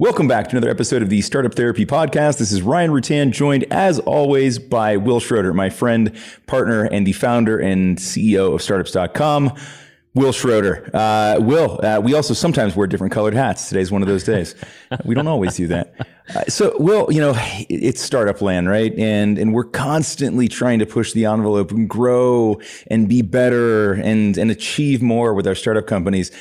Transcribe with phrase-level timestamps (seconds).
[0.00, 2.38] Welcome back to another episode of the Startup Therapy Podcast.
[2.38, 6.12] This is Ryan Rutan, joined as always by Wil Schroter, my friend,
[6.48, 9.52] partner, and the founder and CEO of startups.com.
[10.14, 10.92] Wil Schroter.
[10.92, 13.68] Uh, Will, uh, we also sometimes wear different colored hats.
[13.68, 14.56] Today's one of those days.
[15.04, 15.94] we don't always do that.
[16.34, 17.34] Uh, so, Will, you know,
[17.68, 18.92] it's startup land, right?
[18.98, 24.36] And and we're constantly trying to push the envelope and grow and be better and
[24.38, 26.32] and achieve more with our startup companies.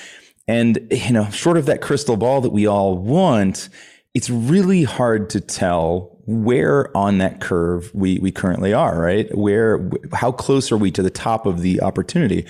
[0.48, 3.70] And, you know, short of that crystal ball that we all want,
[4.14, 9.36] it's really hard to tell where on that curve we, we currently are, right?
[9.38, 12.46] Where, how close are we to the top of the opportunity?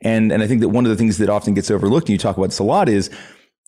[0.00, 2.18] And, and I think that one of the things that often gets overlooked, and you
[2.18, 3.10] talk about this a lot, is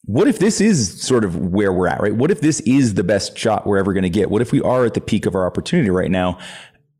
[0.04, 2.14] what if this is sort of where we're at, right?
[2.14, 4.30] What if this is the best shot we're ever going to get?
[4.30, 6.38] What if we are at the peak of our opportunity right now?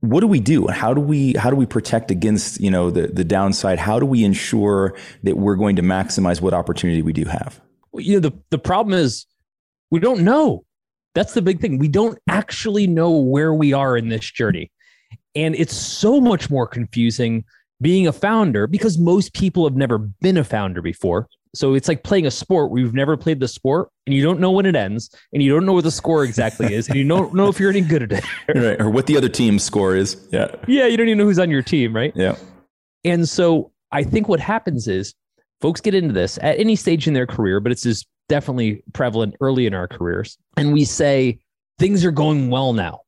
[0.01, 0.67] What do we do?
[0.69, 3.79] How do we how do we protect against you know the the downside?
[3.79, 7.61] How do we ensure that we're going to maximize what opportunity we do have?
[7.95, 9.27] You know the the problem is
[9.91, 10.65] we don't know.
[11.15, 11.79] That's the big thing.
[11.79, 14.71] We don't actually know where we are in this journey,
[15.35, 17.45] and it's so much more confusing
[17.81, 21.29] being a founder because most people have never been a founder before.
[21.55, 24.39] So it's like playing a sport where you've never played the sport and you don't
[24.39, 27.07] know when it ends and you don't know what the score exactly is and you
[27.07, 28.25] don't know if you're any good at it.
[28.55, 28.81] right.
[28.81, 30.29] Or what the other team's score is.
[30.31, 30.55] Yeah.
[30.69, 30.87] Yeah.
[30.87, 31.95] You don't even know who's on your team.
[31.95, 32.13] Right.
[32.15, 32.37] Yeah.
[33.05, 35.15] And so I think what happens is
[35.61, 39.35] folks get into this at any stage in their career, but it's just definitely prevalent
[39.41, 40.39] early in our careers.
[40.57, 41.41] And we say
[41.79, 43.01] things are going well now.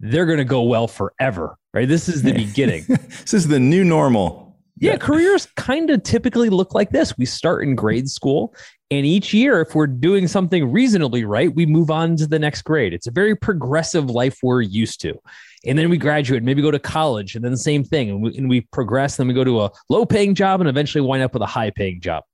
[0.00, 1.56] They're going to go well forever.
[1.72, 1.88] Right.
[1.88, 2.84] This is the beginning.
[2.88, 4.51] this is the new normal.
[4.78, 7.16] Yeah, careers kind of typically look like this.
[7.16, 8.54] We start in grade school,
[8.90, 12.62] and each year, if we're doing something reasonably right, we move on to the next
[12.62, 12.92] grade.
[12.92, 15.18] It's a very progressive life we're used to.
[15.64, 18.10] And then we graduate, maybe go to college, and then the same thing.
[18.10, 21.00] And we, and we progress, then we go to a low paying job and eventually
[21.00, 22.24] wind up with a high paying job.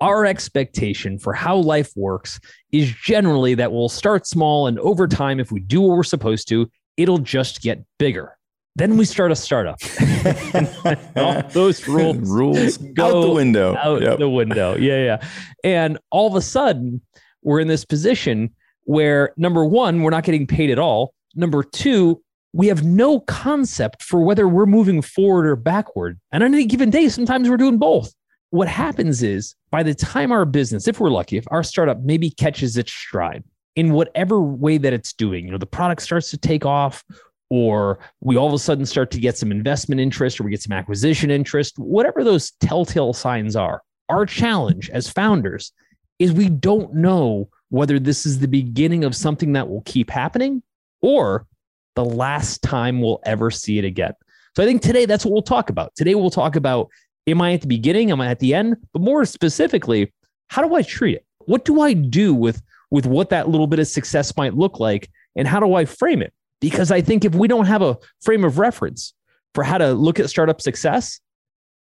[0.00, 2.38] Our expectation for how life works
[2.70, 6.46] is generally that we'll start small, and over time, if we do what we're supposed
[6.48, 8.37] to, it'll just get bigger.
[8.78, 9.80] Then we start a startup.
[11.16, 13.74] all those rules rules go out the window.
[13.74, 14.18] Out yep.
[14.20, 14.76] the window.
[14.76, 15.28] Yeah, yeah.
[15.64, 17.00] And all of a sudden,
[17.42, 18.54] we're in this position
[18.84, 21.12] where number one, we're not getting paid at all.
[21.34, 22.22] Number two,
[22.52, 26.20] we have no concept for whether we're moving forward or backward.
[26.30, 28.14] And on any given day, sometimes we're doing both.
[28.50, 32.30] What happens is by the time our business, if we're lucky, if our startup maybe
[32.30, 33.42] catches its stride
[33.74, 37.04] in whatever way that it's doing, you know, the product starts to take off
[37.50, 40.62] or we all of a sudden start to get some investment interest or we get
[40.62, 43.82] some acquisition interest, whatever those telltale signs are.
[44.08, 45.72] Our challenge as founders
[46.18, 50.62] is we don't know whether this is the beginning of something that will keep happening
[51.00, 51.46] or
[51.94, 54.12] the last time we'll ever see it again.
[54.56, 55.94] So I think today that's what we'll talk about.
[55.94, 56.88] Today we'll talk about
[57.26, 60.12] am I at the beginning, am I at the end, but more specifically,
[60.48, 61.26] how do I treat it?
[61.40, 65.10] What do I do with with what that little bit of success might look like
[65.36, 66.32] and how do I frame it?
[66.60, 69.14] Because I think if we don't have a frame of reference
[69.54, 71.20] for how to look at startup success,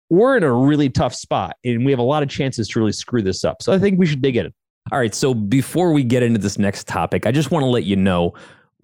[0.10, 2.92] we're in a really tough spot and we have a lot of chances to really
[2.92, 3.62] screw this up.
[3.62, 4.54] So I think we should dig in.
[4.92, 5.16] All right.
[5.16, 8.34] So before we get into this next topic, I just want to let you know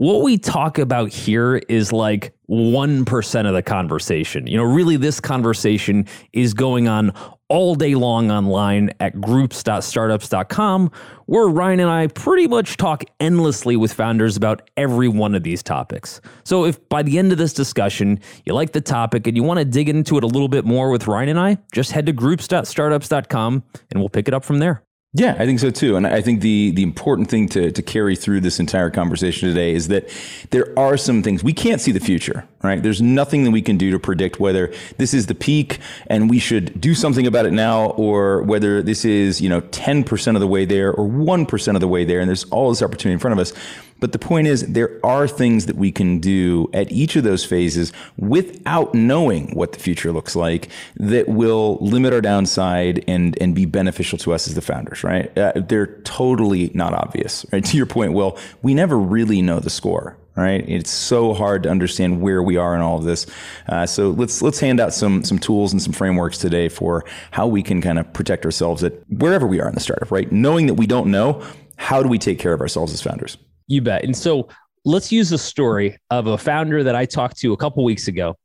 [0.02, 4.48] what we talk about here is like 1% of the conversation.
[4.48, 7.14] You know, really, this conversation is going on
[7.52, 10.90] all day long online at groups.startups.com,
[11.26, 15.62] where Ryan and I pretty much talk endlessly with founders about every one of these
[15.62, 16.22] topics.
[16.46, 19.60] So, if by the end of this discussion you like the topic and you want
[19.60, 22.14] to dig into it a little bit more with Ryan and I, just head to
[22.14, 24.84] groups.startups.com and we'll pick it up from there.
[25.14, 25.98] Yeah, I think so too.
[25.98, 29.74] And I think the the important thing to, to carry through this entire conversation today
[29.74, 30.10] is that
[30.52, 32.82] there are some things we can't see the future, right?
[32.82, 36.40] There's nothing that we can do to predict whether this is the peak and we
[36.40, 40.48] should do something about it now or whether this is, you know, 10% of the
[40.48, 43.34] way there or 1% of the way there and there's all this opportunity in front
[43.34, 43.54] of us.
[44.02, 47.46] But the point is, there are things that we can do at each of those
[47.46, 53.54] phases without knowing what the future looks like that will limit our downside and, and
[53.54, 55.38] be beneficial to us as the founders, right?
[55.38, 57.64] Uh, they're totally not obvious, right?
[57.72, 60.68] To your point, Will, we never really know the score right?
[60.68, 63.26] It's so hard to understand where we are in all of this.
[63.70, 67.48] Uh, so let's let's hand out some some tools and some frameworks today for how
[67.48, 70.32] we can kind of protect ourselves at wherever we are in the startup, right?
[70.32, 71.44] Knowing that we don't know,
[71.78, 73.38] how do we take care of ourselves as founders?
[73.68, 74.04] You bet.
[74.04, 74.50] And so
[74.86, 78.36] let's use a story of a founder that I talked to a couple weeks ago.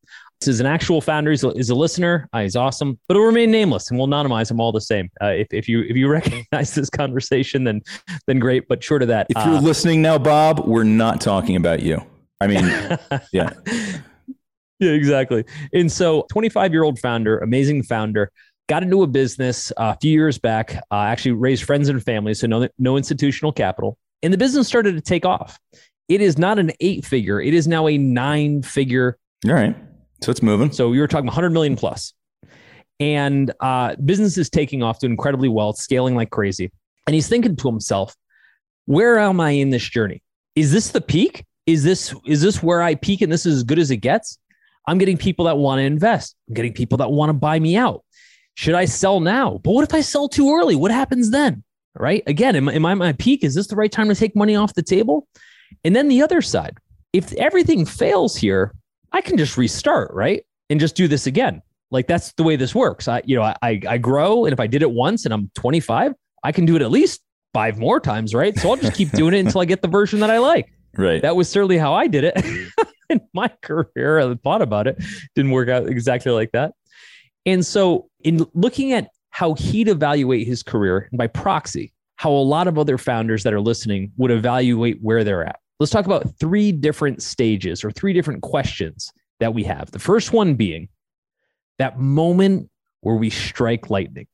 [0.41, 1.31] This is an actual founder.
[1.31, 2.29] He's a, he's a listener.
[2.33, 5.09] Uh, he's awesome, but it'll remain nameless, and we'll anonymize him all the same.
[5.23, 7.81] Uh, if, if you if you recognize this conversation, then
[8.27, 8.69] then great.
[8.69, 12.03] But short of that, if you're uh, listening now, Bob, we're not talking about you.
[12.41, 12.65] I mean,
[13.33, 13.51] yeah,
[14.79, 15.45] yeah, exactly.
[15.73, 18.31] And so, 25 year old founder, amazing founder,
[18.69, 22.35] got into a business uh, a few years back, uh, actually raised friends and family,
[22.35, 23.97] so no, no institutional capital.
[24.23, 25.59] And the business started to take off.
[26.09, 29.19] It is not an eight figure, it is now a nine figure.
[29.47, 29.77] All right.
[30.23, 30.73] So it's moving.
[30.73, 32.15] So we were talking 100 million plus.
[32.99, 36.73] And uh, business is taking off, doing incredibly well, scaling like crazy.
[37.07, 38.15] And he's thinking to himself,
[38.87, 40.23] where am I in this journey?
[40.55, 41.45] Is this the peak?
[41.67, 44.39] Is this is this where I peak and this is as good as it gets?
[44.87, 46.37] I'm getting people that want to invest.
[46.49, 48.05] I'm getting people that want to buy me out.
[48.55, 49.61] Should I sell now?
[49.63, 50.77] But what if I sell too early?
[50.77, 51.65] What happens then?
[51.95, 52.23] Right?
[52.27, 53.43] Again, am, am I my peak?
[53.43, 55.27] Is this the right time to take money off the table?
[55.85, 56.79] And then the other side,
[57.13, 58.73] if everything fails here,
[59.17, 60.45] I can just restart, right?
[60.69, 61.63] And just do this again.
[61.91, 63.09] Like that's the way this works.
[63.09, 66.13] I, you know, I, I grow, and if I did it once and I'm 25,
[66.45, 67.23] I can do it at least
[67.55, 68.55] five more times, right?
[68.59, 70.71] So I'll just keep doing it until I get the version that I like.
[70.95, 71.23] Right.
[71.23, 72.35] That was certainly how I did it
[73.09, 74.19] in my career.
[74.21, 75.03] I thought about it,
[75.35, 76.75] didn't work out exactly like that.
[77.47, 82.45] And so, in looking at how he'd evaluate his career, and by proxy, how a
[82.45, 85.61] lot of other founders that are listening would evaluate where they're at.
[85.79, 89.91] Let's talk about three different stages or three different questions that we have.
[89.91, 90.89] The first one being
[91.79, 92.71] that moment
[93.01, 94.27] where we strike lightning,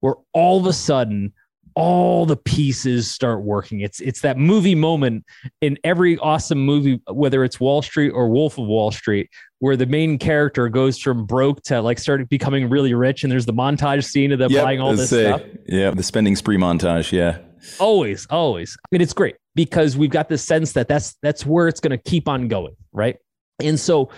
[0.00, 1.34] where all of a sudden
[1.74, 3.80] all the pieces start working.
[3.80, 5.24] It's it's that movie moment
[5.60, 9.28] in every awesome movie, whether it's Wall Street or Wolf of Wall Street,
[9.58, 13.46] where the main character goes from broke to like starting becoming really rich, and there's
[13.46, 15.42] the montage scene of them yep, buying all this stuff.
[15.66, 17.10] Yeah, the spending spree montage.
[17.10, 17.38] Yeah,
[17.80, 18.76] always, always.
[18.84, 21.96] I mean, it's great because we've got this sense that that's that's where it's going
[21.96, 23.16] to keep on going, right?
[23.60, 24.10] And so,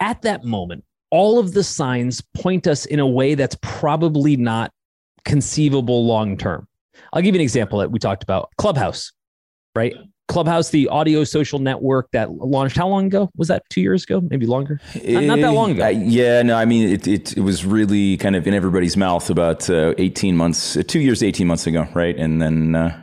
[0.00, 4.72] at that moment, all of the signs point us in a way that's probably not
[5.24, 6.66] conceivable long term
[7.12, 9.12] I'll give you an example that we talked about Clubhouse,
[9.74, 9.94] right?
[10.28, 13.30] Clubhouse, the audio social network that launched how long ago?
[13.36, 14.20] Was that two years ago?
[14.20, 14.80] Maybe longer?
[15.04, 15.84] Not, not that long ago.
[15.84, 19.28] Uh, yeah, no, I mean, it, it, it, was really kind of in everybody's mouth
[19.28, 22.16] about uh, 18 months, uh, two years, 18 months ago, right?
[22.16, 23.02] And then, uh,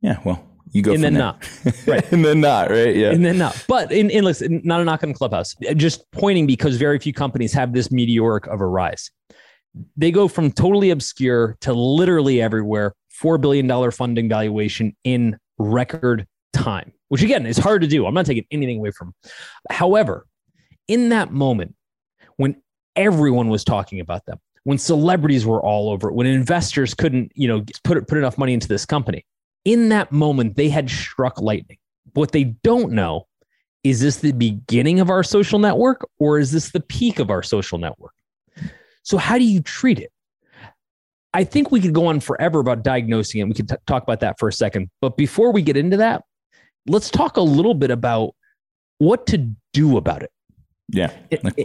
[0.00, 1.22] yeah, well, you go and then there.
[1.22, 1.50] not
[1.86, 4.84] right and then not right yeah and then not but in, in listen not a
[4.84, 9.10] knock on clubhouse just pointing because very few companies have this meteoric of a rise
[9.96, 16.92] they go from totally obscure to literally everywhere $4 billion funding valuation in record time,
[17.08, 18.06] which again is hard to do.
[18.06, 19.14] I'm not taking anything away from.
[19.70, 20.26] However,
[20.88, 21.74] in that moment,
[22.36, 22.60] when
[22.96, 27.64] everyone was talking about them, when celebrities were all over when investors couldn't, you know,
[27.84, 29.24] put put enough money into this company,
[29.64, 31.78] in that moment they had struck lightning.
[32.14, 33.26] What they don't know
[33.84, 37.42] is this the beginning of our social network or is this the peak of our
[37.42, 38.12] social network?
[39.02, 40.12] So how do you treat it?
[41.32, 43.44] I think we could go on forever about diagnosing it.
[43.44, 44.90] We could t- talk about that for a second.
[45.00, 46.24] But before we get into that,
[46.86, 48.34] let's talk a little bit about
[48.98, 50.30] what to do about it.
[50.88, 51.12] Yeah.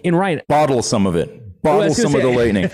[0.03, 1.61] In Ryan, bottle some of it.
[1.61, 2.69] Bottle some say, of the lightning.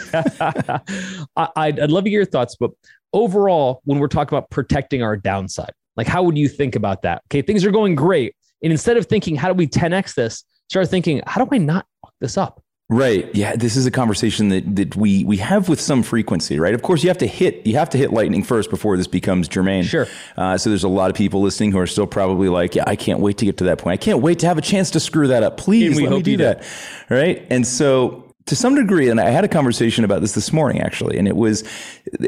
[1.55, 2.71] I, would love to hear your thoughts, but
[3.13, 7.21] overall, when we're talking about protecting our downside, like how would you think about that?
[7.27, 8.35] Okay, things are going great.
[8.63, 11.85] And instead of thinking, how do we 10x this, start thinking, how do I not
[12.03, 12.61] fuck this up?
[12.91, 13.33] Right.
[13.33, 13.55] Yeah.
[13.55, 16.73] This is a conversation that, that we we have with some frequency, right?
[16.73, 19.47] Of course, you have to hit you have to hit lightning first before this becomes
[19.47, 19.85] germane.
[19.85, 20.07] Sure.
[20.35, 22.97] Uh, so there's a lot of people listening who are still probably like, yeah, I
[22.97, 23.93] can't wait to get to that point.
[23.93, 25.55] I can't wait to have a chance to screw that up.
[25.55, 26.65] Please let me do that.
[27.09, 27.47] Right.
[27.49, 31.17] And so to some degree, and I had a conversation about this this morning actually,
[31.17, 31.63] and it was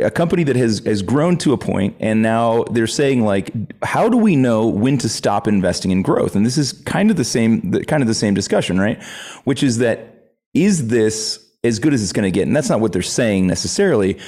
[0.01, 3.51] a company that has has grown to a point, and now they're saying like,
[3.83, 6.37] how do we know when to stop investing in growth?
[6.37, 9.04] And this is kind of the same, kind of the same discussion, right?
[9.44, 10.12] Which is that
[10.54, 12.48] is this as good as it's going to get?
[12.48, 14.19] And that's not what they're saying necessarily,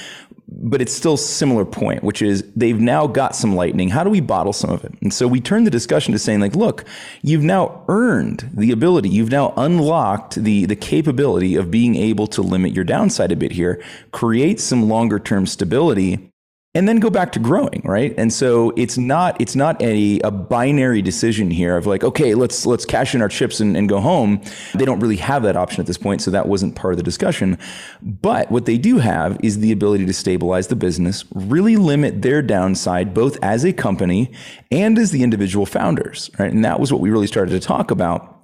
[0.48, 3.88] but it's still similar point, which is they've now got some lightning.
[3.88, 4.94] How do we bottle some of it?
[5.02, 6.84] And so we turn the discussion to saying, like, look,
[7.22, 12.42] you've now earned the ability, you've now unlocked the, the capability of being able to
[12.42, 16.30] limit your downside a bit here, create some longer term stability
[16.76, 20.30] and then go back to growing right and so it's not it's not a, a
[20.30, 23.98] binary decision here of like okay let's let's cash in our chips and, and go
[23.98, 24.42] home
[24.74, 27.02] they don't really have that option at this point so that wasn't part of the
[27.02, 27.56] discussion
[28.02, 32.42] but what they do have is the ability to stabilize the business really limit their
[32.42, 34.30] downside both as a company
[34.70, 37.90] and as the individual founders right and that was what we really started to talk
[37.90, 38.34] about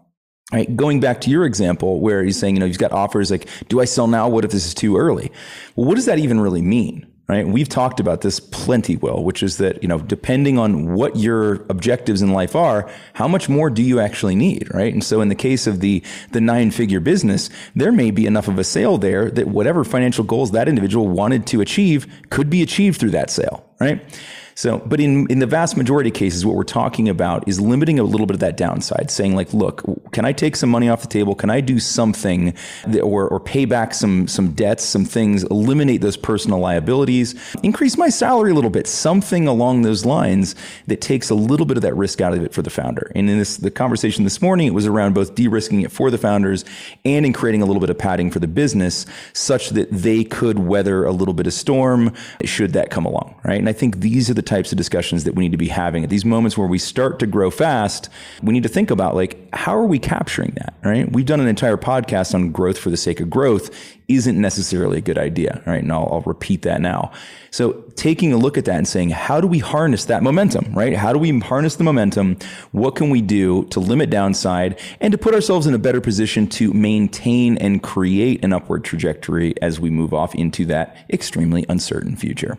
[0.52, 3.48] Right, going back to your example where he's saying, you know, he's got offers like,
[3.70, 4.28] do I sell now?
[4.28, 5.32] What if this is too early?
[5.76, 7.10] Well, what does that even really mean?
[7.28, 7.46] Right?
[7.46, 11.64] We've talked about this plenty, Will, which is that, you know, depending on what your
[11.70, 14.92] objectives in life are, how much more do you actually need, right?
[14.92, 16.02] And so in the case of the,
[16.32, 20.24] the nine figure business, there may be enough of a sale there that whatever financial
[20.24, 24.20] goals that individual wanted to achieve could be achieved through that sale right?
[24.54, 27.98] So, but in, in the vast majority of cases, what we're talking about is limiting
[27.98, 29.82] a little bit of that downside, saying like, look,
[30.12, 31.34] can I take some money off the table?
[31.34, 32.54] Can I do something
[32.86, 37.96] that, or, or pay back some, some debts, some things, eliminate those personal liabilities, increase
[37.96, 40.54] my salary a little bit, something along those lines
[40.86, 43.10] that takes a little bit of that risk out of it for the founder.
[43.14, 46.18] And in this, the conversation this morning, it was around both de-risking it for the
[46.18, 46.64] founders
[47.04, 50.58] and in creating a little bit of padding for the business such that they could
[50.58, 52.12] weather a little bit of storm
[52.44, 53.58] should that come along, right?
[53.58, 56.04] And I think these are the types of discussions that we need to be having
[56.04, 58.08] at these moments where we start to grow fast.
[58.42, 61.10] We need to think about like, how are we capturing that, right?
[61.10, 63.70] We've done an entire podcast on growth for the sake of growth
[64.08, 65.82] isn't necessarily a good idea, right?
[65.82, 67.12] And I'll, I'll repeat that now.
[67.50, 70.94] So taking a look at that and saying, how do we harness that momentum, right?
[70.94, 72.38] How do we harness the momentum?
[72.72, 76.46] What can we do to limit downside and to put ourselves in a better position
[76.48, 82.16] to maintain and create an upward trajectory as we move off into that extremely uncertain
[82.16, 82.58] future?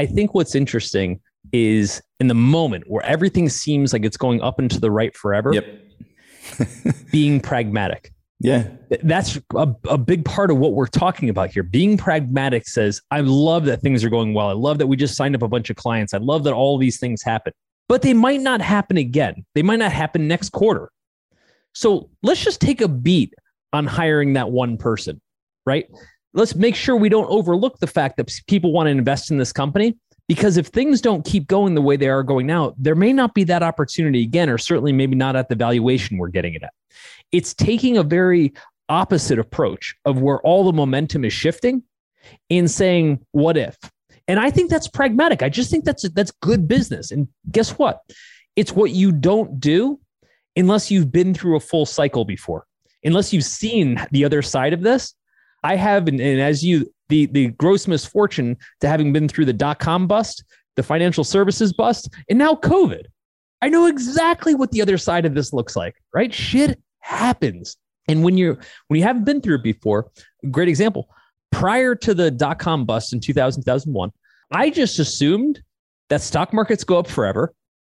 [0.00, 1.20] I think what's interesting
[1.52, 5.14] is in the moment where everything seems like it's going up and to the right
[5.14, 5.52] forever.
[5.52, 5.66] Yep.
[7.12, 8.10] being pragmatic.
[8.38, 8.68] Yeah.
[9.02, 11.62] That's a, a big part of what we're talking about here.
[11.62, 14.48] Being pragmatic says, I love that things are going well.
[14.48, 16.14] I love that we just signed up a bunch of clients.
[16.14, 17.52] I love that all these things happen,
[17.86, 19.44] but they might not happen again.
[19.54, 20.90] They might not happen next quarter.
[21.74, 23.34] So let's just take a beat
[23.74, 25.20] on hiring that one person,
[25.66, 25.86] right?
[26.32, 29.52] Let's make sure we don't overlook the fact that people want to invest in this
[29.52, 29.96] company
[30.28, 33.34] because if things don't keep going the way they are going now, there may not
[33.34, 36.72] be that opportunity again, or certainly maybe not at the valuation we're getting it at.
[37.32, 38.52] It's taking a very
[38.88, 41.82] opposite approach of where all the momentum is shifting
[42.48, 43.76] in saying, what if?
[44.28, 45.42] And I think that's pragmatic.
[45.42, 47.10] I just think that's that's good business.
[47.10, 48.00] And guess what?
[48.54, 49.98] It's what you don't do
[50.54, 52.66] unless you've been through a full cycle before.
[53.02, 55.14] Unless you've seen the other side of this.
[55.62, 59.52] I have, and, and as you the the gross misfortune to having been through the
[59.52, 60.44] dot com bust,
[60.76, 63.04] the financial services bust, and now COVID.
[63.62, 66.32] I know exactly what the other side of this looks like, right?
[66.32, 67.76] Shit happens.
[68.08, 70.10] And when you're when you haven't been through it before,
[70.50, 71.08] great example.
[71.52, 74.10] Prior to the dot com bust in 2000, 2001,
[74.52, 75.62] I just assumed
[76.08, 77.52] that stock markets go up forever,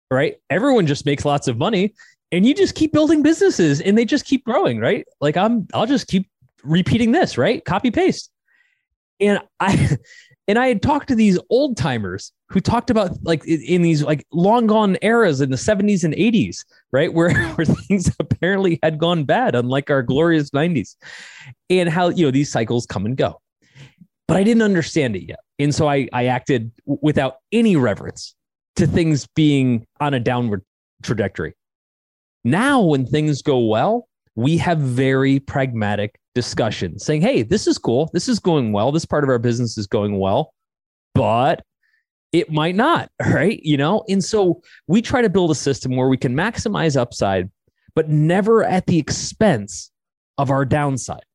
[0.10, 0.36] right?
[0.50, 1.94] Everyone just makes lots of money
[2.32, 5.06] and you just keep building businesses and they just keep growing, right?
[5.22, 6.30] Like I'm I'll just keep
[6.68, 7.64] repeating this, right?
[7.64, 8.32] Copy paste
[9.20, 9.98] and I
[10.48, 14.26] and I had talked to these old timers who talked about like in these like
[14.32, 17.14] long gone eras in the 70s and 80s, right?
[17.14, 20.96] Where, where things apparently had gone bad, unlike our glorious 90s,
[21.70, 23.42] and how you know these cycles come and go.
[24.28, 25.40] But I didn't understand it yet.
[25.60, 28.36] And so I, I acted without any reverence
[28.76, 30.64] to things being on a downward
[31.02, 31.56] trajectory.
[32.44, 34.07] Now, when things go well,
[34.38, 38.08] we have very pragmatic discussion saying, hey, this is cool.
[38.14, 38.92] This is going well.
[38.92, 40.54] This part of our business is going well,
[41.16, 41.64] but
[42.32, 43.60] it might not, right?
[43.64, 47.50] You know, and so we try to build a system where we can maximize upside,
[47.96, 49.92] but never at the expense
[50.38, 51.26] of our downside.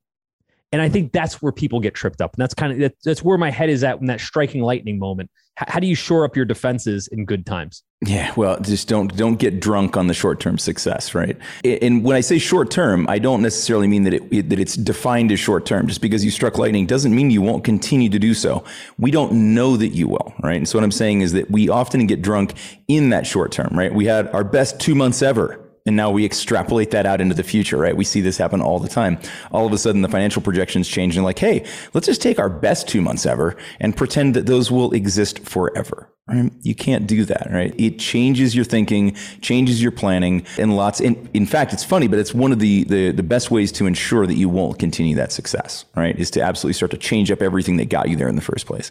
[0.73, 2.35] And I think that's where people get tripped up.
[2.35, 5.31] And that's kind of that's where my head is at in that striking lightning moment.
[5.57, 7.83] How do you shore up your defenses in good times?
[8.01, 11.37] Yeah, well, just don't don't get drunk on the short term success, right?
[11.63, 15.31] And when I say short term, I don't necessarily mean that it, that it's defined
[15.31, 15.87] as short term.
[15.87, 18.65] Just because you struck lightning doesn't mean you won't continue to do so.
[18.99, 20.57] We don't know that you will, right?
[20.57, 22.55] And so what I'm saying is that we often get drunk
[22.89, 23.95] in that short term, right?
[23.95, 27.43] We had our best two months ever and now we extrapolate that out into the
[27.43, 27.97] future, right?
[27.97, 29.19] We see this happen all the time.
[29.51, 32.49] All of a sudden, the financial projections change and like, hey, let's just take our
[32.49, 36.09] best two months ever and pretend that those will exist forever.
[36.33, 36.51] Right?
[36.63, 37.75] You can't do that, right?
[37.79, 40.99] It changes your thinking, changes your planning, and lots.
[41.01, 43.87] In, in fact, it's funny, but it's one of the, the the best ways to
[43.87, 46.19] ensure that you won't continue that success, right?
[46.19, 48.65] Is to absolutely start to change up everything that got you there in the first
[48.67, 48.91] place.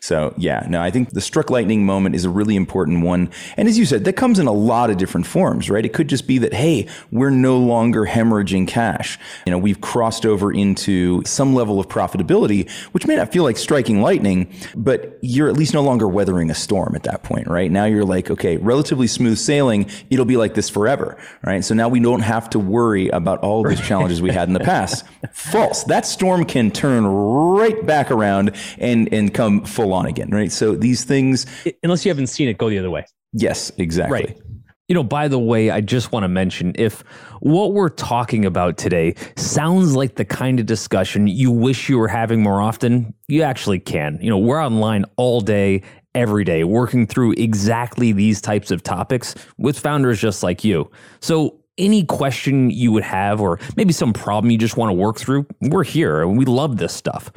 [0.00, 3.30] So yeah, no, I think the struck lightning moment is a really important one.
[3.56, 5.84] And as you said, that comes in a lot of different forms, right?
[5.84, 9.18] It could just be that, hey, we're no longer hemorrhaging cash.
[9.46, 13.56] You know, we've crossed over into some level of profitability, which may not feel like
[13.56, 17.70] striking lightning, but you're at least no longer weathering a storm at that point, right?
[17.70, 19.88] Now you're like, okay, relatively smooth sailing.
[20.10, 21.64] It'll be like this forever, right?
[21.64, 24.60] So now we don't have to worry about all those challenges we had in the
[24.60, 25.04] past.
[25.32, 25.84] False.
[25.84, 30.52] That storm can turn right back around and, and come full on again, right?
[30.52, 31.46] So these things,
[31.82, 33.06] unless you haven't seen it, go the other way.
[33.32, 34.12] Yes, exactly.
[34.12, 34.40] Right.
[34.88, 37.02] You know, by the way, I just want to mention if
[37.40, 42.06] what we're talking about today sounds like the kind of discussion you wish you were
[42.06, 44.18] having more often, you actually can.
[44.22, 45.82] You know, we're online all day,
[46.16, 50.90] every day, working through exactly these types of topics with founders just like you.
[51.20, 55.18] So any question you would have, or maybe some problem you just want to work
[55.18, 57.30] through, we're here and we love this stuff.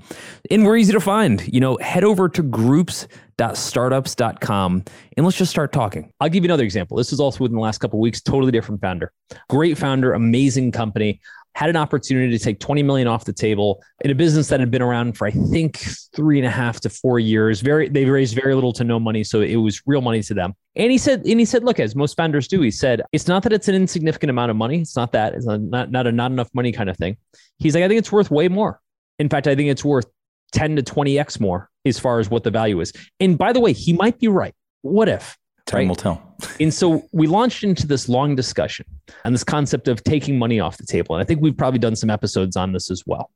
[0.50, 1.46] And we're easy to find.
[1.54, 4.84] You know, head over to groups.startups.com
[5.18, 6.14] and let's just start talking.
[6.22, 6.96] I'll give you another example.
[6.96, 9.12] This was also within the last couple weeks, totally different founder.
[9.50, 11.20] Great founder, amazing company
[11.56, 14.72] had an opportunity to take 20 million off the table in a business that had
[14.72, 15.84] been around for I think
[16.16, 17.62] three and a half to four years.
[17.62, 20.54] Very they've raised very little to no money, so it was real money to them.
[20.76, 23.44] And he said, and he said, look, as most founders do, he said, it's not
[23.44, 24.82] that it's an insignificant amount of money.
[24.82, 25.34] It's not that.
[25.34, 27.18] It's not not a not enough money kind of thing.
[27.58, 28.80] He's like, I think it's worth way more.
[29.18, 30.06] In fact, I think it's worth
[30.54, 32.94] 10 to 20x more as far as what the value is.
[33.20, 34.54] And by the way, he might be right.
[34.82, 35.38] What if?
[35.66, 35.88] Time right?
[35.90, 36.29] will tell.
[36.60, 38.86] And so we launched into this long discussion
[39.26, 41.16] and this concept of taking money off the table.
[41.16, 43.32] And I think we've probably done some episodes on this as well.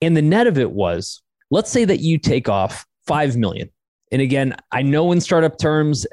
[0.00, 3.70] And the net of it was let's say that you take off 5 million
[4.10, 6.06] and again, I know in startup terms,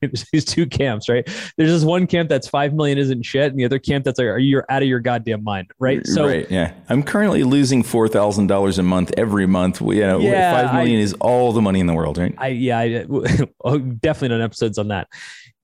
[0.00, 1.24] there's these two camps, right?
[1.56, 4.26] There's this one camp that's five million isn't shit, and the other camp that's like,
[4.26, 6.06] you're you out of your goddamn mind, right?
[6.06, 6.74] So, right, yeah.
[6.88, 9.80] I'm currently losing four thousand dollars a month every month.
[9.80, 12.34] You know, yeah, five million I, is all the money in the world, right?
[12.38, 13.06] I yeah, I,
[13.64, 15.08] oh, definitely done episodes on that.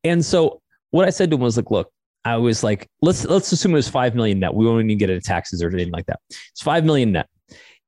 [0.05, 1.93] And so what I said to him was like, look,
[2.25, 4.55] I was like, let's let's assume it was five million net.
[4.55, 6.21] We won't even get into taxes or anything like that.
[6.29, 7.29] It's five million net,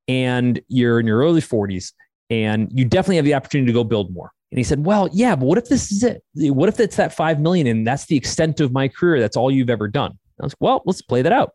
[0.07, 1.91] and you're in your early 40s
[2.33, 4.31] and you definitely have the opportunity to go build more.
[4.51, 6.23] And he said, Well, yeah, but what if this is it?
[6.35, 9.19] What if it's that 5 million and that's the extent of my career?
[9.19, 10.11] That's all you've ever done.
[10.39, 11.51] I was like, Well, let's play that out.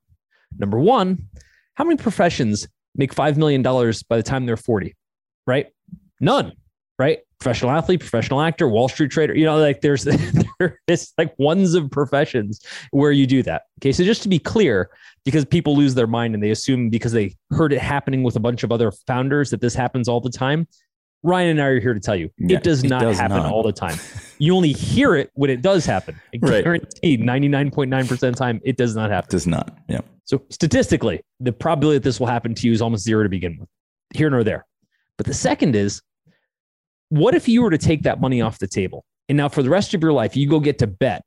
[0.59, 1.29] Number one,
[1.75, 2.67] how many professions
[2.97, 4.97] make $5 million by the time they're 40?
[5.47, 5.67] Right?
[6.21, 6.53] None.
[6.99, 7.21] Right?
[7.39, 9.37] Professional athlete, professional actor, Wall Street trader.
[9.37, 10.05] You know, like there's
[10.87, 13.63] there's like ones of professions where you do that.
[13.81, 13.93] Okay.
[13.93, 14.91] So just to be clear,
[15.25, 18.41] because people lose their mind and they assume because they heard it happening with a
[18.41, 20.67] bunch of other founders that this happens all the time.
[21.23, 23.39] Ryan and I are here to tell you yeah, it does not it does happen
[23.39, 23.53] not.
[23.53, 23.99] all the time.
[24.41, 26.15] You only hear it when it does happen.
[26.33, 26.63] I right.
[26.63, 29.27] guarantee 99.9% of the time it does not happen.
[29.27, 29.77] It Does not.
[29.89, 29.99] Yeah.
[30.27, 33.57] So statistically, the probability that this will happen to you is almost zero to begin
[33.59, 33.69] with,
[34.15, 34.65] here nor there.
[35.17, 36.03] But the second is,
[37.11, 39.05] what if you were to take that money off the table?
[39.29, 41.23] And now for the rest of your life, you go get to bet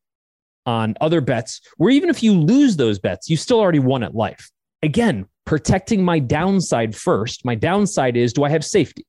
[0.65, 4.15] on other bets, where even if you lose those bets, you still already won at
[4.15, 4.49] life.
[4.83, 7.45] Again, protecting my downside first.
[7.45, 9.05] My downside is do I have safety?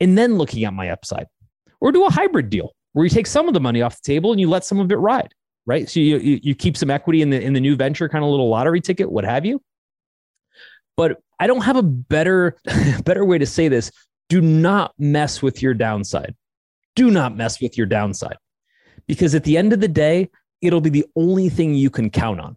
[0.00, 1.26] And then looking at my upside.
[1.80, 4.32] Or do a hybrid deal where you take some of the money off the table
[4.32, 5.32] and you let some of it ride,
[5.66, 5.88] right?
[5.88, 8.48] So you, you, keep some equity in the, in the new venture, kind of little
[8.48, 9.62] lottery ticket, what have you.
[10.96, 12.56] But I don't have a better,
[13.04, 13.90] better way to say this.
[14.30, 16.34] Do not mess with your downside.
[16.94, 18.36] Do not mess with your downside
[19.06, 20.30] because at the end of the day,
[20.62, 22.56] it'll be the only thing you can count on.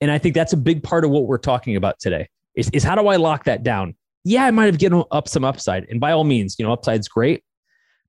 [0.00, 2.82] And I think that's a big part of what we're talking about today is, is
[2.82, 3.94] how do I lock that down?
[4.24, 5.84] Yeah, I might have given up some upside.
[5.90, 7.44] And by all means, you know, upside's great.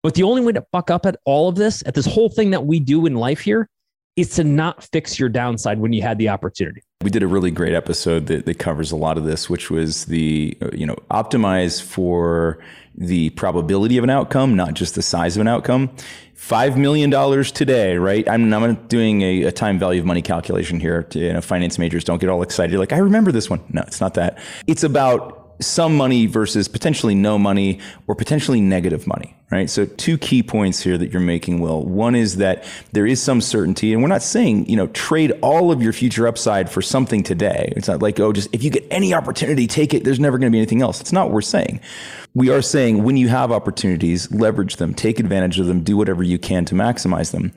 [0.01, 2.51] But the only way to fuck up at all of this, at this whole thing
[2.51, 3.69] that we do in life here,
[4.15, 6.81] is to not fix your downside when you had the opportunity.
[7.01, 10.05] We did a really great episode that, that covers a lot of this, which was
[10.05, 12.57] the, you know, optimize for
[12.95, 15.91] the probability of an outcome, not just the size of an outcome.
[16.35, 17.11] $5 million
[17.45, 18.27] today, right?
[18.27, 21.03] I'm, I'm doing a, a, time value of money calculation here.
[21.03, 22.71] To, you know, finance majors don't get all excited.
[22.71, 23.61] You're like, I remember this one.
[23.69, 24.39] No, it's not that.
[24.65, 29.69] It's about some money versus potentially no money or potentially negative money, right?
[29.69, 31.83] So two key points here that you're making, Will.
[31.83, 35.71] One is that there is some certainty, and we're not saying, you know, trade all
[35.71, 37.73] of your future upside for something today.
[37.75, 40.03] It's not like, oh, just if you get any opportunity, take it.
[40.03, 41.01] There's never going to be anything else.
[41.01, 41.79] It's not what we're saying.
[42.35, 46.23] We are saying when you have opportunities, leverage them, take advantage of them, do whatever
[46.23, 47.51] you can to maximize them.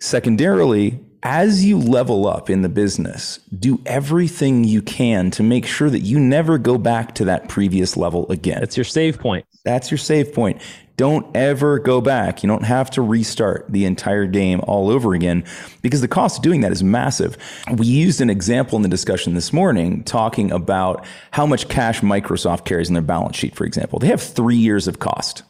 [0.00, 5.88] Secondarily, as you level up in the business, do everything you can to make sure
[5.88, 8.60] that you never go back to that previous level again.
[8.60, 9.46] That's your save point.
[9.64, 10.60] That's your save point.
[10.98, 12.42] Don't ever go back.
[12.42, 15.44] You don't have to restart the entire game all over again
[15.80, 17.38] because the cost of doing that is massive.
[17.74, 22.66] We used an example in the discussion this morning talking about how much cash Microsoft
[22.66, 23.98] carries in their balance sheet, for example.
[23.98, 25.42] They have three years of cost.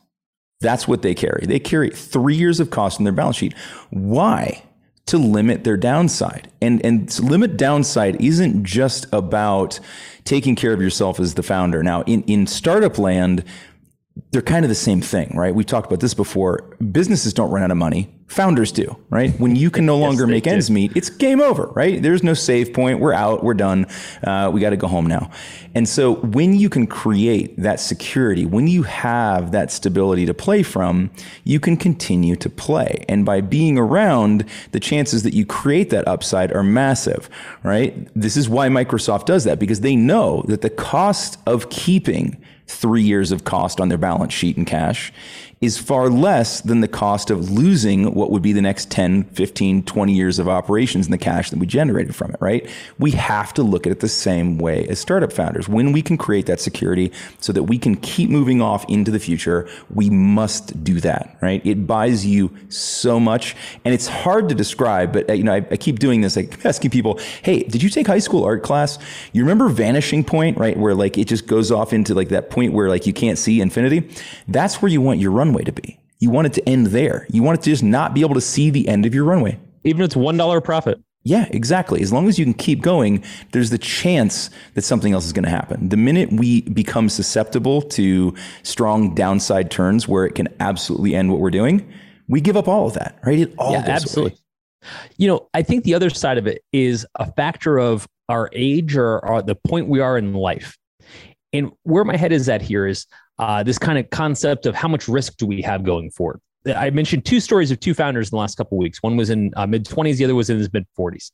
[0.61, 1.45] That's what they carry.
[1.47, 3.55] They carry three years of cost in their balance sheet.
[3.91, 4.63] Why?
[5.07, 6.51] To limit their downside.
[6.61, 9.81] And and limit downside isn't just about
[10.25, 11.83] taking care of yourself as the founder.
[11.83, 13.45] Now, in in startup land,
[14.31, 15.55] they're kind of the same thing, right?
[15.55, 16.77] We've talked about this before.
[16.93, 18.13] Businesses don't run out of money.
[18.29, 19.39] Founders do, right?
[19.39, 20.51] When you can no longer yes, make do.
[20.51, 22.01] ends meet, it's game over, right?
[22.03, 22.99] There's no save point.
[23.01, 23.45] We're out.
[23.45, 23.87] We're done.
[24.25, 25.31] Uh, we got to go home now.
[25.75, 30.63] And so when you can create that security, when you have that stability to play
[30.63, 31.11] from,
[31.45, 33.05] you can continue to play.
[33.09, 37.29] And by being around, the chances that you create that upside are massive,
[37.63, 38.09] right?
[38.15, 43.03] This is why Microsoft does that because they know that the cost of keeping three
[43.03, 45.13] years of cost on their balance sheet in cash
[45.65, 49.83] is far less than the cost of losing what would be the next 10, 15,
[49.85, 52.69] 20 years of operations and the cash that we generated from it, right?
[52.99, 55.69] We have to look at it the same way as startup founders.
[55.69, 59.19] When we can create that security so that we can keep moving off into the
[59.19, 61.65] future, we must do that, right?
[61.65, 65.77] It buys you so much and it's hard to describe, but you know, I, I
[65.77, 68.99] keep doing this, like asking people, Hey, did you take high school art class?
[69.33, 70.77] You remember vanishing point, right?
[70.77, 73.61] Where like it just goes off into like that point where like you can't see
[73.61, 74.11] infinity.
[74.47, 76.01] That's where you want your runway to be.
[76.19, 77.27] You want it to end there.
[77.31, 79.59] You want it to just not be able to see the end of your runway.
[79.85, 80.99] Even if it's $1 profit.
[81.23, 82.03] Yeah, exactly.
[82.03, 85.45] As long as you can keep going, there's the chance that something else is going
[85.45, 85.89] to happen.
[85.89, 91.41] The minute we become susceptible to strong downside turns where it can absolutely end what
[91.41, 91.91] we're doing,
[92.29, 93.39] we give up all of that, right?
[93.39, 94.33] It all yeah, absolutely.
[94.33, 94.41] away.
[95.17, 98.95] You know, I think the other side of it is a factor of our age
[98.95, 100.77] or, or the point we are in life.
[101.55, 103.07] And where my head is at here is
[103.39, 106.41] uh, this kind of concept of how much risk do we have going forward.
[106.67, 109.03] I mentioned two stories of two founders in the last couple of weeks.
[109.03, 111.31] One was in uh, mid 20s, the other was in his mid 40s.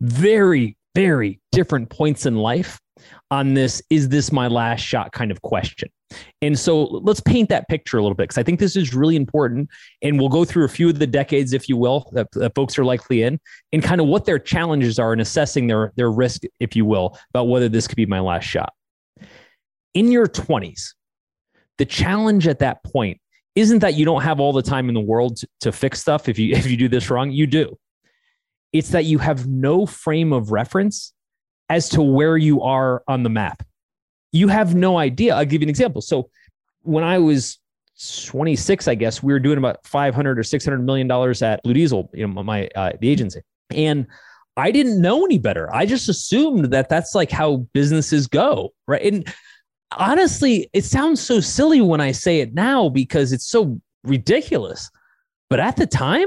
[0.00, 2.78] Very, very different points in life
[3.30, 5.88] on this is this my last shot kind of question.
[6.40, 9.16] And so let's paint that picture a little bit because I think this is really
[9.16, 9.68] important.
[10.02, 12.78] And we'll go through a few of the decades, if you will, that, that folks
[12.78, 13.40] are likely in,
[13.72, 17.18] and kind of what their challenges are in assessing their, their risk, if you will,
[17.30, 18.72] about whether this could be my last shot.
[19.94, 20.92] In your 20s,
[21.78, 23.20] the challenge at that point
[23.54, 26.28] isn't that you don't have all the time in the world to, to fix stuff
[26.28, 27.76] if you if you do this wrong you do.
[28.72, 31.12] It's that you have no frame of reference
[31.68, 33.64] as to where you are on the map.
[34.32, 35.34] You have no idea.
[35.34, 36.02] I'll give you an example.
[36.02, 36.30] So
[36.82, 37.58] when i was
[38.26, 42.10] 26 i guess we were doing about 500 or 600 million dollars at blue diesel
[42.12, 43.40] you know my uh, the agency.
[43.70, 44.06] And
[44.56, 45.74] i didn't know any better.
[45.74, 49.12] I just assumed that that's like how businesses go right?
[49.12, 49.34] And
[49.92, 54.90] honestly, it sounds so silly when I say it now because it's so ridiculous.
[55.48, 56.26] But at the time,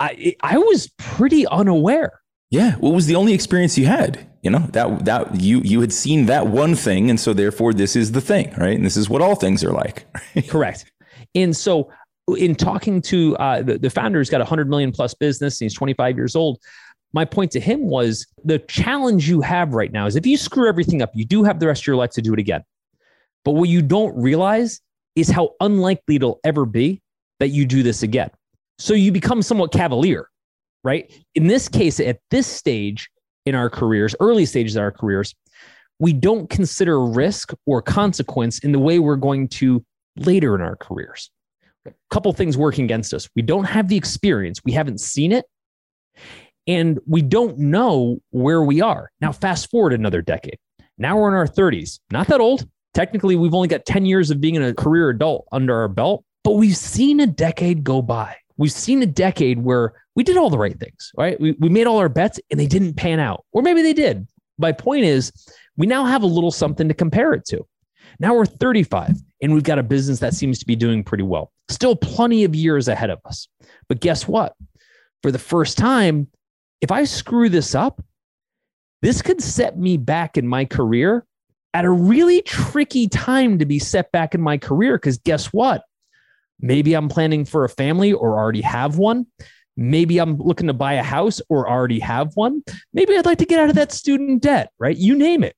[0.00, 2.20] I I was pretty unaware.
[2.50, 4.26] Yeah, what was the only experience you had?
[4.42, 7.96] You know that that you you had seen that one thing, and so therefore this
[7.96, 8.76] is the thing, right?
[8.76, 10.06] And this is what all things are like.
[10.48, 10.90] Correct.
[11.34, 11.90] And so,
[12.36, 15.66] in talking to uh, the, the founder, who's got a hundred million plus business, and
[15.66, 16.58] he's 25 years old.
[17.12, 20.68] My point to him was the challenge you have right now is if you screw
[20.68, 22.62] everything up, you do have the rest of your life to do it again.
[23.44, 24.80] But what you don't realize
[25.14, 27.00] is how unlikely it'll ever be
[27.40, 28.30] that you do this again.
[28.78, 30.28] So you become somewhat cavalier,
[30.84, 31.10] right?
[31.34, 33.08] In this case, at this stage
[33.46, 35.34] in our careers, early stages of our careers,
[35.98, 39.82] we don't consider risk or consequence in the way we're going to
[40.16, 41.30] later in our careers.
[41.86, 43.28] A couple things working against us.
[43.34, 45.46] We don't have the experience, we haven't seen it,
[46.66, 49.10] and we don't know where we are.
[49.20, 50.58] Now, fast forward another decade.
[50.98, 54.40] Now we're in our 30s, not that old, Technically, we've only got 10 years of
[54.40, 58.34] being a career adult under our belt, but we've seen a decade go by.
[58.56, 61.38] We've seen a decade where we did all the right things, right?
[61.38, 64.26] We, we made all our bets and they didn't pan out, or maybe they did.
[64.56, 65.30] My point is,
[65.76, 67.66] we now have a little something to compare it to.
[68.18, 71.52] Now we're 35 and we've got a business that seems to be doing pretty well.
[71.68, 73.46] Still plenty of years ahead of us.
[73.90, 74.54] But guess what?
[75.20, 76.28] For the first time,
[76.80, 78.02] if I screw this up,
[79.02, 81.24] this could set me back in my career
[81.74, 84.96] at a really tricky time to be set back in my career.
[84.96, 85.84] Because guess what?
[86.60, 89.26] Maybe I'm planning for a family or already have one.
[89.76, 92.62] Maybe I'm looking to buy a house or already have one.
[92.94, 94.96] Maybe I'd like to get out of that student debt, right?
[94.96, 95.54] You name it.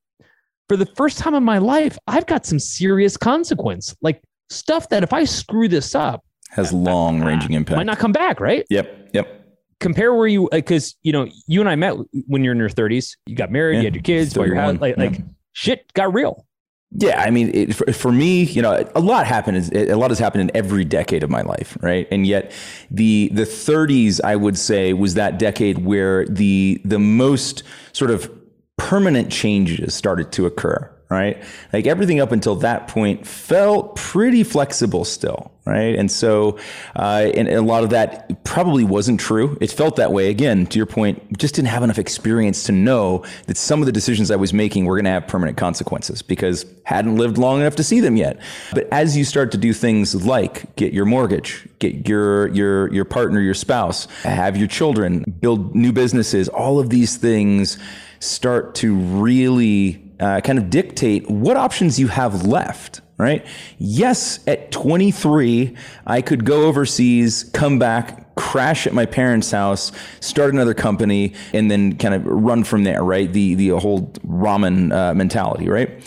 [0.68, 5.04] For the first time in my life, I've got some serious consequence, like stuff that
[5.04, 7.76] if I screw this up, has long ranging impact.
[7.76, 8.64] Might not come back, right?
[8.70, 9.10] Yep.
[9.12, 9.37] Yep.
[9.80, 13.16] Compare where you, because, you know, you and I met when you're in your 30s.
[13.26, 13.80] You got married, yeah.
[13.80, 14.80] you had your kids, bought your house.
[14.80, 15.20] Like, like
[15.52, 16.44] shit got real.
[16.90, 19.72] Yeah, I mean, it, for, for, me, you know, a lot happened.
[19.74, 22.08] A lot has happened in every decade of my life, right?
[22.10, 22.50] And yet,
[22.90, 27.62] the the 30s, I would say, was that decade where the the most
[27.92, 28.32] sort of
[28.78, 31.42] permanent changes started to occur right?
[31.72, 35.94] Like everything up until that point felt pretty flexible still, right?
[35.94, 36.58] And so,
[36.94, 39.56] uh, and a lot of that probably wasn't true.
[39.60, 40.28] It felt that way.
[40.28, 43.92] Again, to your point, just didn't have enough experience to know that some of the
[43.92, 47.76] decisions I was making were going to have permanent consequences because hadn't lived long enough
[47.76, 48.38] to see them yet.
[48.74, 53.06] But as you start to do things like get your mortgage, get your your your
[53.06, 57.78] partner, your spouse, have your children, build new businesses, all of these things
[58.20, 63.46] start to really uh, kind of dictate what options you have left, right?
[63.78, 65.76] Yes, at 23,
[66.06, 71.70] I could go overseas, come back, crash at my parents' house, start another company, and
[71.70, 73.32] then kind of run from there, right?
[73.32, 76.02] The the whole ramen uh, mentality, right?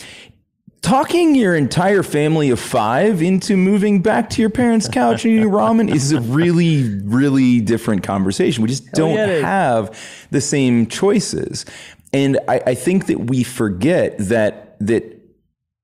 [0.82, 5.50] talking your entire family of five into moving back to your parents' couch and eating
[5.50, 8.63] ramen is a really, really different conversation.
[8.63, 9.97] We just don't have
[10.32, 11.65] the same choices.
[12.13, 15.17] And I, I think that we forget that that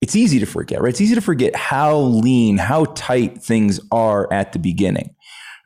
[0.01, 0.89] it's easy to forget, right?
[0.89, 5.15] It's easy to forget how lean, how tight things are at the beginning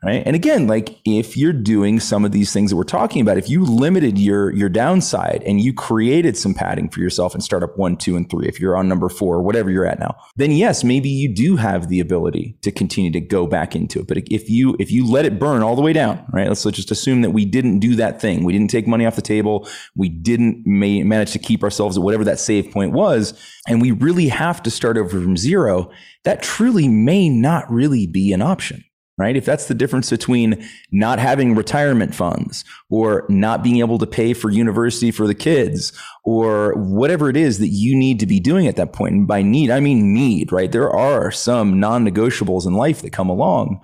[0.04, 0.22] right?
[0.26, 3.48] And again like if you're doing some of these things that we're talking about if
[3.48, 7.96] you limited your your downside and you created some padding for yourself in startup one
[7.96, 10.84] two and three if you're on number four or whatever you're at now then yes
[10.84, 14.06] maybe you do have the ability to continue to go back into it.
[14.06, 16.48] But if you if you let it burn all the way down right?
[16.48, 18.44] Let's, let's just assume that we didn't do that thing.
[18.44, 19.68] We didn't take money off the table.
[19.94, 23.34] We didn't ma- manage to keep ourselves at whatever that save point was
[23.68, 25.90] and we really have to start over from zero
[26.24, 28.84] that truly may not really be an option
[29.22, 29.36] right?
[29.36, 34.34] If that's the difference between not having retirement funds or not being able to pay
[34.34, 35.92] for university for the kids
[36.24, 39.14] or whatever it is that you need to be doing at that point.
[39.14, 40.70] And by need, I mean need, right?
[40.70, 43.80] There are some non negotiables in life that come along.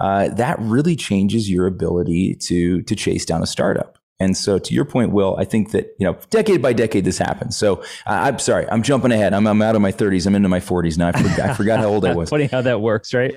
[0.00, 3.98] Uh, that really changes your ability to to chase down a startup.
[4.20, 7.18] And so, to your point, Will, I think that you know, decade by decade, this
[7.18, 7.56] happens.
[7.56, 9.32] So, uh, I'm sorry, I'm jumping ahead.
[9.32, 10.26] I'm, I'm out of my 30s.
[10.26, 11.08] I'm into my 40s now.
[11.08, 12.28] I forgot, I forgot how old I was.
[12.28, 13.36] Funny how that works, right?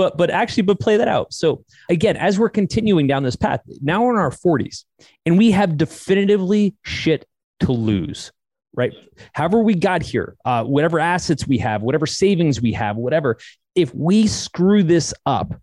[0.00, 1.30] But but actually but play that out.
[1.30, 4.84] So again as we're continuing down this path now we're in our 40s
[5.26, 7.28] and we have definitively shit
[7.60, 8.32] to lose
[8.74, 8.94] right?
[9.34, 13.36] However we got here uh, whatever assets we have whatever savings we have whatever
[13.74, 15.60] if we screw this up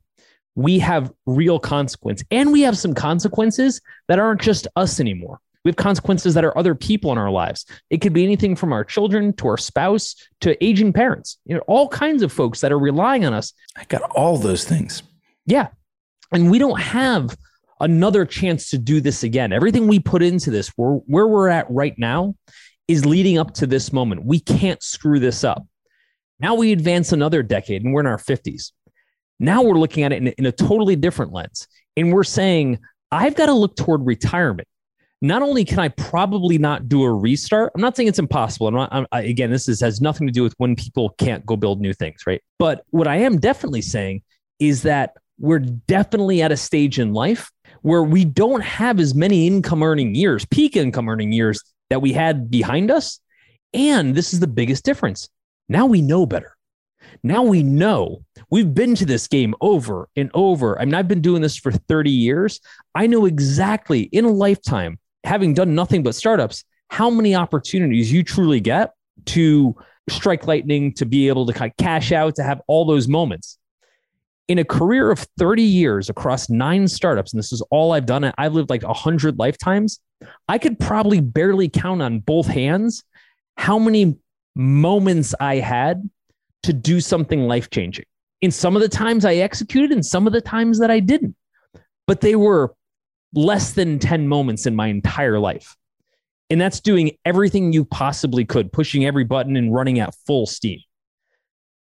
[0.54, 2.24] we have real consequence.
[2.32, 6.58] And we have some consequences that aren't just us anymore we have consequences that are
[6.58, 7.66] other people in our lives.
[7.90, 11.62] It could be anything from our children to our spouse to aging parents, you know,
[11.68, 13.54] all kinds of folks that are relying on us.
[13.76, 15.04] I got all those things.
[15.46, 15.68] Yeah.
[16.32, 17.38] And we don't have
[17.80, 19.54] another chance to do this again.
[19.54, 22.36] Everything we put into this, where, where we're at right now,
[22.88, 24.24] is leading up to this moment.
[24.24, 25.66] We can't screw this up.
[26.40, 28.72] Now we advance another decade and we're in our 50s.
[29.40, 31.68] Now we're looking at it in, in a totally different lens.
[31.96, 32.80] And we're saying,
[33.12, 34.68] I've got to look toward retirement
[35.22, 38.68] not only can I probably not do a restart, I'm not saying it's impossible.
[38.68, 41.46] I'm not, I'm, I, again, this is, has nothing to do with when people can't
[41.46, 42.42] go build new things, right?
[42.60, 44.22] But what I am definitely saying
[44.60, 47.52] is that we're definitely at a stage in life
[47.82, 52.14] where we don't have as many income earning years, peak income earning years that we
[52.14, 53.20] had behind us.
[53.74, 55.30] And this is the biggest difference.
[55.70, 56.56] Now we know better.
[57.24, 60.80] Now we know we've been to this game over and over.
[60.80, 62.60] I mean, I've been doing this for 30 years.
[62.94, 68.24] I know exactly in a lifetime having done nothing but startups, how many opportunities you
[68.24, 68.94] truly get
[69.26, 69.76] to
[70.10, 73.58] strike lightning, to be able to kind of cash out, to have all those moments.
[74.48, 78.32] In a career of 30 years across nine startups, and this is all I've done,
[78.38, 80.00] I've lived like 100 lifetimes.
[80.48, 83.04] I could probably barely count on both hands
[83.58, 84.16] how many
[84.56, 86.10] moments I had
[86.64, 88.06] to do something life changing.
[88.42, 91.36] In some of the times I executed, and some of the times that I didn't.
[92.06, 92.74] But they were
[93.34, 95.76] less than 10 moments in my entire life.
[96.50, 100.80] And that's doing everything you possibly could, pushing every button and running at full steam.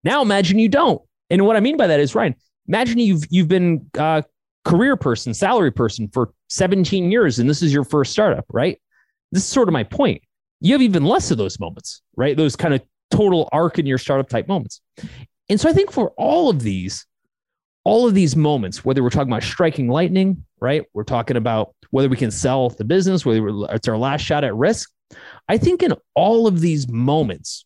[0.04, 1.02] Now imagine you don't.
[1.30, 2.36] And what I mean by that is, Ryan,
[2.68, 4.24] imagine you've you've been a
[4.66, 8.80] career person, salary person for 17 years, and this is your first startup, right?
[9.32, 10.22] This is sort of my point.
[10.60, 12.36] You have even less of those moments, right?
[12.36, 14.82] Those kind of total arc in your startup type moments.
[15.50, 17.06] And so I think for all of these,
[17.88, 20.84] all of these moments, whether we're talking about striking lightning, right?
[20.94, 24.54] We're talking about whether we can sell the business, whether it's our last shot at
[24.54, 24.92] risk.
[25.48, 27.66] I think in all of these moments,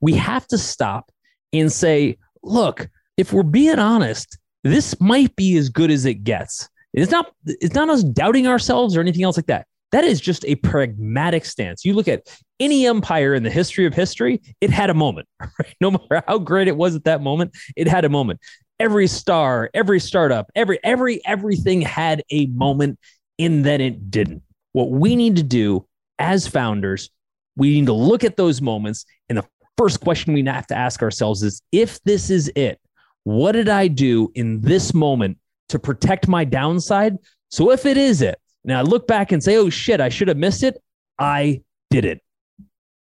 [0.00, 1.10] we have to stop
[1.52, 6.68] and say, look, if we're being honest, this might be as good as it gets.
[6.94, 9.66] It's not, it's not us doubting ourselves or anything else like that.
[9.90, 11.84] That is just a pragmatic stance.
[11.84, 12.28] You look at
[12.60, 15.74] any empire in the history of history, it had a moment, right?
[15.80, 18.38] No matter how great it was at that moment, it had a moment
[18.78, 22.98] every star, every startup, every every everything had a moment
[23.38, 24.42] and then it didn't.
[24.72, 25.86] What we need to do
[26.18, 27.10] as founders,
[27.56, 29.44] we need to look at those moments and the
[29.76, 32.80] first question we have to ask ourselves is if this is it,
[33.24, 37.16] what did I do in this moment to protect my downside?
[37.50, 40.28] So if it is it, now I look back and say, "Oh shit, I should
[40.28, 40.82] have missed it."
[41.18, 42.20] I did it.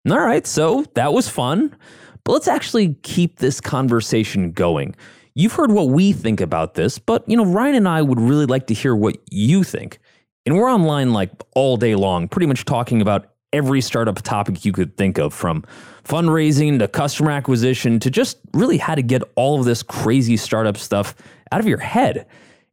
[0.09, 1.75] All right, so that was fun.
[2.23, 4.95] But let's actually keep this conversation going.
[5.37, 8.47] You've heard what we think about this, but you know, Ryan and I would really
[8.47, 9.99] like to hear what you think.
[10.47, 14.71] And we're online like all day long, pretty much talking about every startup topic you
[14.71, 15.63] could think of from
[16.03, 20.75] fundraising to customer acquisition to just really how to get all of this crazy startup
[20.75, 21.13] stuff
[21.51, 22.25] out of your head.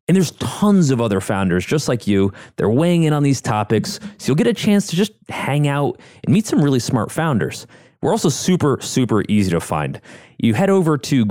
[0.08, 2.32] And there's tons of other founders just like you.
[2.56, 4.00] They're weighing in on these topics.
[4.16, 7.66] So you'll get a chance to just hang out and meet some really smart founders.
[8.00, 10.00] We're also super, super easy to find.
[10.38, 11.26] You head over to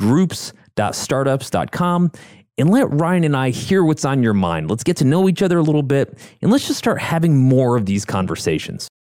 [0.76, 2.12] groups.startups.com
[2.58, 4.70] and let Ryan and I hear what's on your mind.
[4.70, 7.76] Let's get to know each other a little bit and let's just start having more
[7.76, 8.92] of these conversations.